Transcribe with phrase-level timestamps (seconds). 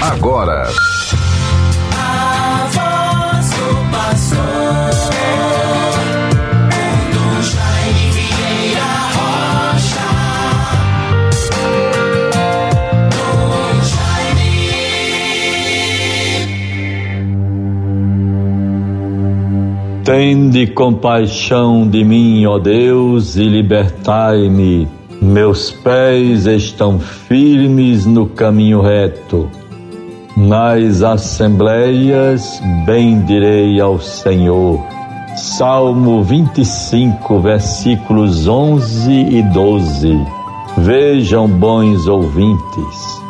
[0.00, 0.68] agora.
[20.04, 24.88] Tende compaixão de mim, ó Deus, e libertai-me.
[25.20, 29.50] Meus pés estão firmes no caminho reto.
[30.46, 34.78] Nas assembleias bendirei ao Senhor.
[35.34, 40.24] Salmo 25, versículos 11 e 12.
[40.76, 43.20] Vejam, bons ouvintes,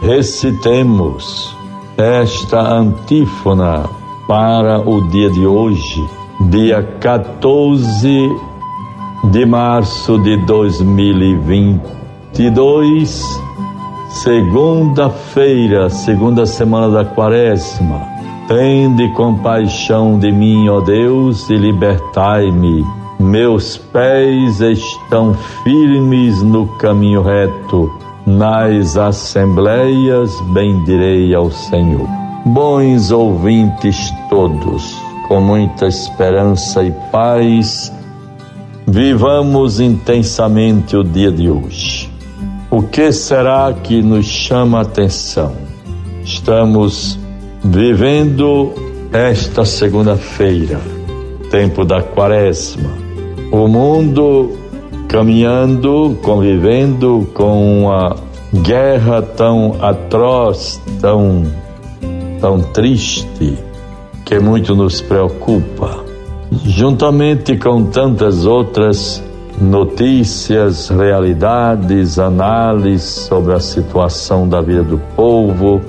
[0.00, 1.56] recitemos
[1.96, 3.82] esta antífona
[4.28, 6.08] para o dia de hoje,
[6.50, 8.30] dia 14
[9.24, 13.42] de março de 2022,
[14.14, 18.00] segunda-feira, segunda semana da quaresma.
[18.46, 22.84] Tende compaixão de mim, ó Deus, e libertai-me.
[23.18, 25.34] Meus pés estão
[25.64, 27.90] firmes no caminho reto.
[28.26, 32.06] Nas assembleias bendirei ao Senhor.
[32.46, 37.92] Bons ouvintes todos, com muita esperança e paz,
[38.86, 42.13] vivamos intensamente o dia de hoje.
[42.74, 45.52] O que será que nos chama a atenção?
[46.24, 47.16] Estamos
[47.62, 48.72] vivendo
[49.12, 50.80] esta segunda-feira,
[51.52, 52.90] tempo da quaresma.
[53.52, 54.58] O mundo
[55.06, 58.16] caminhando, convivendo com uma
[58.52, 61.44] guerra tão atroz, tão
[62.40, 63.56] tão triste
[64.24, 66.04] que muito nos preocupa,
[66.66, 69.22] juntamente com tantas outras
[69.60, 75.80] notícias, realidades, análises sobre a situação da vida do povo,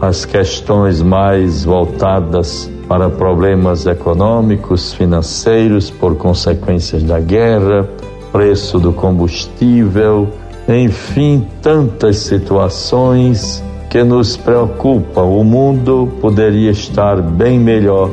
[0.00, 7.88] as questões mais voltadas para problemas econômicos, financeiros por consequências da guerra,
[8.30, 10.28] preço do combustível,
[10.68, 15.22] enfim, tantas situações que nos preocupa.
[15.22, 18.10] O mundo poderia estar bem melhor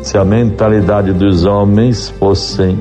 [0.00, 2.80] se a mentalidade dos homens fossem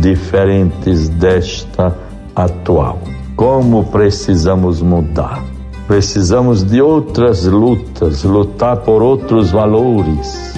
[0.00, 1.96] diferentes desta
[2.34, 2.98] atual.
[3.34, 5.42] Como precisamos mudar?
[5.86, 10.54] Precisamos de outras lutas, lutar por outros valores,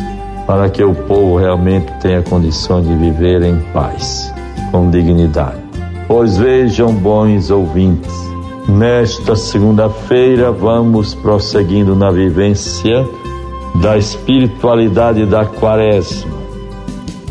[0.46, 4.32] para que o povo realmente tenha condições de viver em paz,
[4.70, 5.58] com dignidade.
[6.06, 8.28] Pois vejam, bons ouvintes,
[8.68, 13.08] Nesta segunda-feira, vamos prosseguindo na vivência
[13.80, 16.37] da espiritualidade da Quaresma.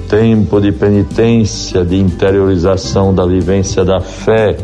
[0.10, 4.56] Tempo de penitência, de interiorização da vivência da fé,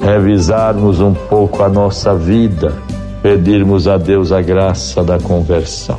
[0.00, 2.74] revisarmos um pouco a nossa vida,
[3.22, 5.98] pedirmos a Deus a graça da conversão.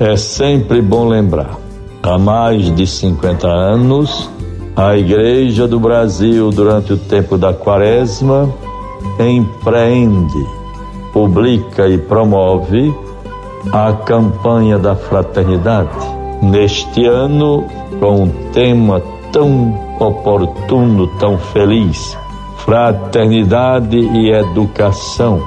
[0.00, 1.56] É sempre bom lembrar,
[2.02, 4.28] há mais de 50 anos,
[4.74, 8.52] a Igreja do Brasil, durante o tempo da Quaresma,
[9.20, 10.44] empreende,
[11.12, 12.92] publica e promove
[13.72, 15.96] a campanha da fraternidade.
[16.42, 17.64] Neste ano,
[18.00, 19.00] com um tema
[19.32, 22.16] tão oportuno, tão feliz,
[22.58, 25.40] fraternidade e educação.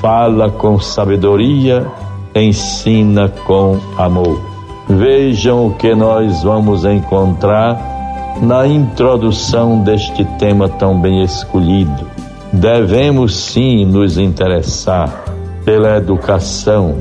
[0.00, 1.86] Fala com sabedoria,
[2.34, 4.40] ensina com amor.
[4.88, 12.18] Vejam o que nós vamos encontrar na introdução deste tema tão bem escolhido
[12.52, 15.24] devemos sim nos interessar
[15.64, 16.96] pela educação,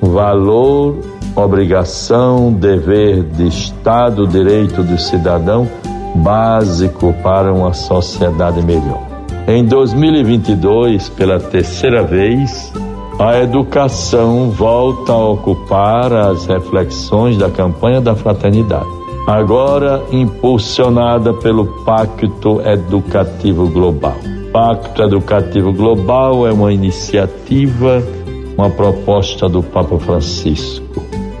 [0.00, 0.98] valor,
[1.42, 5.68] obrigação, dever de Estado, direito do cidadão
[6.14, 9.06] básico para uma sociedade melhor.
[9.46, 12.72] Em 2022, pela terceira vez,
[13.18, 18.86] a educação volta a ocupar as reflexões da campanha da fraternidade,
[19.26, 24.16] agora impulsionada pelo Pacto Educativo Global.
[24.52, 28.02] Pacto Educativo Global é uma iniciativa,
[28.56, 30.87] uma proposta do Papa Francisco.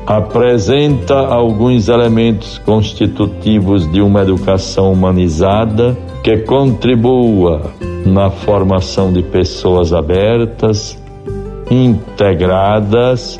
[0.08, 5.94] Apresenta alguns elementos constitutivos de uma educação humanizada
[6.24, 7.72] que contribua
[8.06, 10.98] na formação de pessoas abertas,
[11.70, 13.38] integradas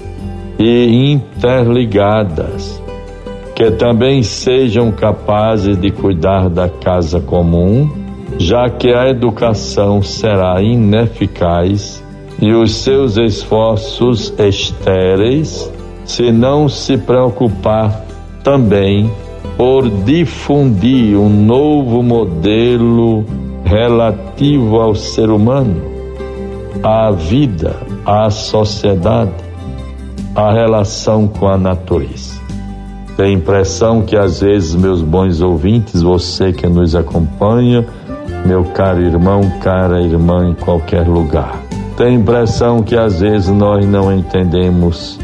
[0.59, 2.83] e interligadas,
[3.55, 7.89] que também sejam capazes de cuidar da casa comum
[8.37, 12.05] já que a educação será ineficaz
[12.39, 15.73] e os seus esforços estéreis
[16.09, 18.03] se não se preocupar
[18.43, 19.11] também
[19.59, 23.27] por difundir um novo modelo
[23.63, 25.83] relativo ao ser humano,
[26.83, 27.77] à vida,
[28.07, 29.35] a sociedade,
[30.35, 32.41] a relação com a natureza.
[33.19, 37.85] A impressão que às vezes, meus bons ouvintes, você que nos acompanha,
[38.47, 41.61] meu caro irmão, cara irmã em qualquer lugar,
[41.99, 45.19] tem impressão que às vezes nós não entendemos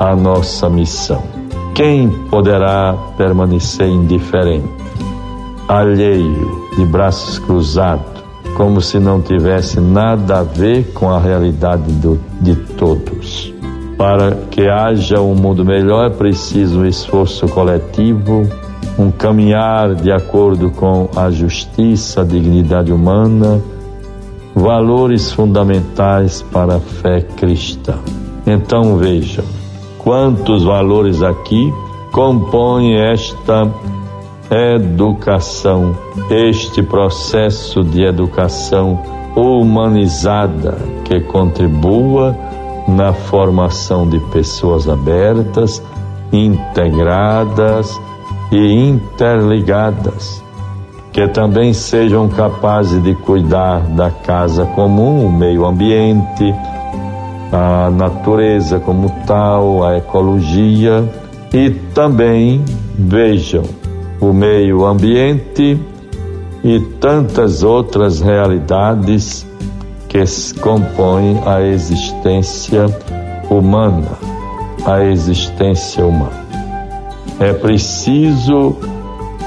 [0.00, 1.22] a nossa missão.
[1.74, 4.66] Quem poderá permanecer indiferente,
[5.68, 8.24] alheio, de braços cruzados,
[8.56, 13.52] como se não tivesse nada a ver com a realidade do, de todos?
[13.98, 18.48] Para que haja um mundo melhor é preciso um esforço coletivo,
[18.98, 23.60] um caminhar de acordo com a justiça, a dignidade humana,
[24.54, 27.98] valores fundamentais para a fé cristã.
[28.46, 29.59] Então vejam
[30.10, 31.72] quantos valores aqui
[32.10, 33.72] compõem esta
[34.74, 35.96] educação,
[36.28, 39.00] este processo de educação
[39.36, 42.36] humanizada que contribua
[42.88, 45.80] na formação de pessoas abertas,
[46.32, 47.96] integradas
[48.50, 50.42] e interligadas
[51.12, 56.52] que também sejam capazes de cuidar da casa comum, o meio ambiente,
[57.52, 61.04] a natureza como tal, a ecologia
[61.52, 62.64] e também
[62.96, 63.64] vejam
[64.20, 65.78] o meio ambiente
[66.62, 69.46] e tantas outras realidades
[70.08, 70.22] que
[70.60, 72.86] compõem a existência
[73.48, 74.12] humana,
[74.84, 76.46] a existência humana.
[77.38, 78.76] É preciso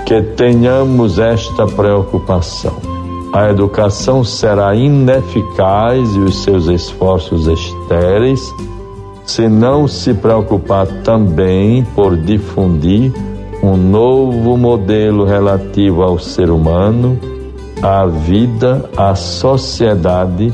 [0.06, 2.76] que tenhamos esta preocupação.
[3.32, 7.48] A educação será ineficaz e os seus esforços
[7.84, 8.54] estéreis
[9.26, 13.12] se não se preocupar também por difundir
[13.62, 17.18] um novo modelo relativo ao ser humano,
[17.82, 20.54] à vida, à sociedade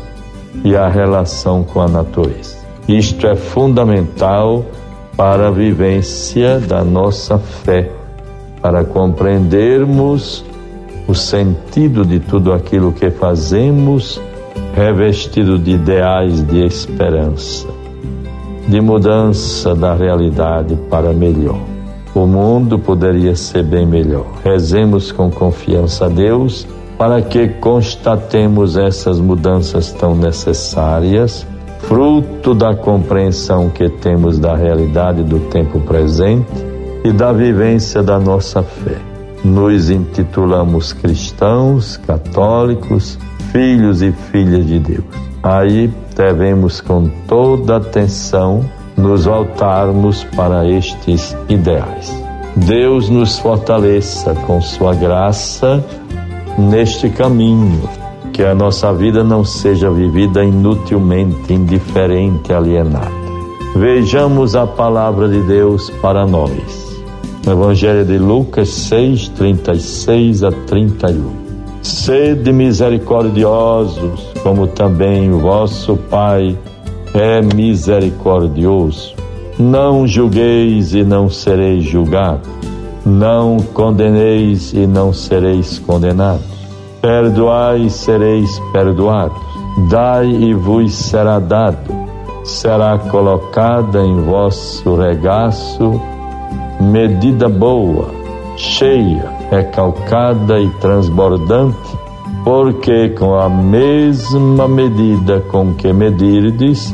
[0.64, 2.58] e à relação com a natureza.
[2.88, 4.64] Isto é fundamental
[5.18, 7.90] para a vivência da nossa fé
[8.62, 10.46] para compreendermos
[11.08, 14.22] o sentido de tudo aquilo que fazemos,
[14.80, 17.68] revestido de ideais de esperança,
[18.66, 21.60] de mudança da realidade para melhor.
[22.16, 24.26] O mundo poderia ser bem melhor.
[24.42, 26.66] Rezemos com confiança a Deus
[26.98, 31.46] para que constatemos essas mudanças tão necessárias,
[31.80, 36.48] fruto da compreensão que temos da realidade do tempo presente
[37.04, 38.96] e da vivência da nossa fé.
[39.44, 43.20] Nos intitulamos cristãos, católicos,
[43.51, 45.06] filhos e filhas de Deus.
[45.42, 48.63] Aí devemos com toda atenção
[48.98, 52.13] nos voltarmos para estes ideais.
[52.56, 55.84] Deus nos fortaleça com sua graça
[56.57, 57.81] neste caminho,
[58.34, 63.19] que a nossa vida não seja vivida inutilmente, indiferente, alienada.
[63.75, 66.90] Vejamos a palavra de Deus para nós
[67.52, 71.49] Evangelho de Lucas 6, 36 a 31.
[71.81, 76.58] Sede misericordiosos, como também o vosso Pai
[77.14, 79.16] é misericordioso.
[79.58, 82.50] Não julgueis e não sereis julgados.
[83.06, 86.46] Não condeneis e não sereis condenados.
[87.02, 89.38] Perdoai e sereis perdoados.
[89.90, 91.98] Dai e vos será dado.
[92.44, 96.00] Será colocada em vosso regaço
[96.80, 98.09] medida boa,
[98.56, 101.97] cheia, recalcada e transbordante,
[102.44, 106.94] porque com a mesma medida com que medirdes,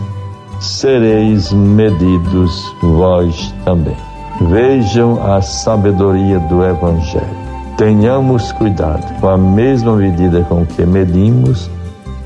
[0.59, 3.97] sereis medidos vós também.
[4.41, 7.45] Vejam a sabedoria do Evangelho.
[7.77, 11.69] Tenhamos cuidado, com a mesma medida com que medimos,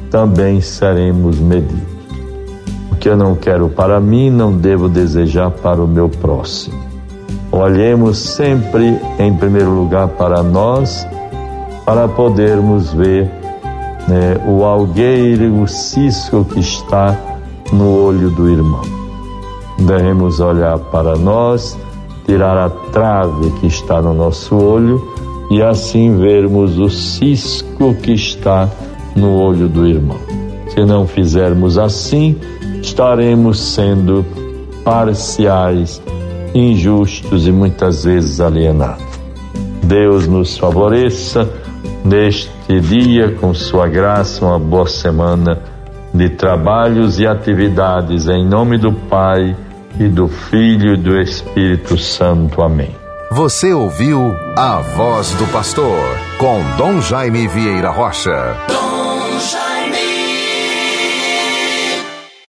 [0.10, 2.00] também seremos medidos.
[2.92, 6.79] O que eu não quero para mim, não devo desejar para o meu próximo.
[7.60, 11.06] Olhemos sempre em primeiro lugar para nós,
[11.84, 13.26] para podermos ver
[14.08, 17.14] né, o algueiro, o cisco que está
[17.74, 18.84] no olho do irmão.
[19.78, 21.78] Devemos olhar para nós,
[22.26, 25.06] tirar a trave que está no nosso olho
[25.52, 28.70] e assim vermos o cisco que está
[29.18, 30.20] no olho do irmão.
[30.70, 32.38] Se não fizermos assim,
[32.82, 34.26] estaremos sendo
[34.82, 36.02] parciais
[36.54, 39.04] injustos e muitas vezes alienados.
[39.84, 41.50] Deus nos favoreça
[42.04, 45.60] neste dia com sua graça, uma boa semana
[46.14, 49.56] de trabalhos e atividades em nome do Pai
[50.00, 52.62] e do Filho e do Espírito Santo.
[52.62, 52.96] Amém.
[53.32, 56.00] Você ouviu a voz do pastor
[56.40, 58.89] com Dom Jaime Vieira Rocha.